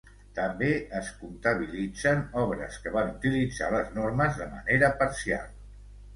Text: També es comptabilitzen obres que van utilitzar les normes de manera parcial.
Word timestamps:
També 0.37 0.69
es 0.99 1.11
comptabilitzen 1.17 2.23
obres 2.45 2.79
que 2.87 2.95
van 2.97 3.13
utilitzar 3.13 3.69
les 3.77 3.93
normes 4.01 4.43
de 4.43 4.51
manera 4.57 4.93
parcial. 5.05 5.47